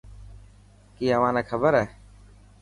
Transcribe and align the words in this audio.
ڪي 0.95 1.05
اوهان 1.15 1.33
نا 1.35 1.41
کبر 1.49 1.73
هي. 1.81 1.85